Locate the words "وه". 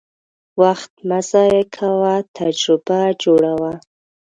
3.61-3.73